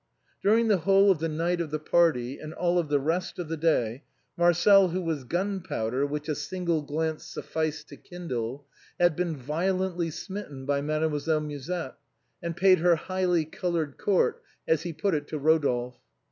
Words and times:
During 0.41 0.67
the 0.67 0.79
whole 0.79 1.11
of 1.11 1.19
the 1.19 1.29
night 1.29 1.61
of 1.61 1.69
the 1.69 1.77
party 1.77 2.39
and 2.39 2.55
all 2.55 2.81
the 2.81 2.99
rest 2.99 3.37
of 3.37 3.49
the 3.49 3.55
day 3.55 4.01
Marcel, 4.35 4.87
who 4.87 4.99
was 5.03 5.25
gunpowder 5.25 6.07
which 6.07 6.27
a 6.27 6.33
single 6.33 6.81
glance 6.81 7.23
sufficed 7.23 7.87
to 7.89 7.97
kindle, 7.97 8.65
had 8.99 9.15
been 9.15 9.35
violently 9.37 10.09
smitten 10.09 10.65
by 10.65 10.81
MADEMOISELLE 10.81 11.41
MUSETTE. 11.41 11.65
79 11.65 11.81
Mademoiselle 11.83 11.83
Musette 11.83 11.99
and 12.41 12.57
paid 12.57 12.79
her" 12.79 12.95
highly 13.11 13.45
colored 13.45 13.99
court," 13.99 14.41
as 14.67 14.81
he 14.81 14.91
put 14.91 15.13
it 15.13 15.27
to 15.27 15.37
Rodolphe. 15.37 15.99